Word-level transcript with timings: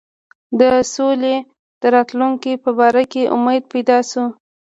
د 0.59 0.61
سولي 0.93 1.35
د 1.81 1.83
راتلونکي 1.95 2.53
په 2.63 2.69
باره 2.79 3.03
کې 3.11 3.31
امید 3.35 3.63
پیدا 3.73 3.97
شو. 4.09 4.25